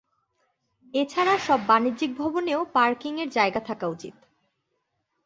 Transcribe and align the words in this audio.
এ 0.93 1.01
ছাড়া 1.09 1.35
সব 1.37 1.59
বাণিজ্যিক 1.67 2.11
ভবনেও 2.17 2.59
পার্কিংয়ের 2.73 3.29
জায়গা 3.29 3.61
থাকা 3.65 3.85
উচিত। 3.87 4.15